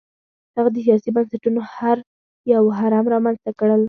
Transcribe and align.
هغه 0.55 0.69
د 0.75 0.77
سیاسي 0.85 1.09
بنسټونو 1.15 1.61
یو 2.53 2.63
هرم 2.77 3.05
رامنځته 3.13 3.51
کړل. 3.59 3.79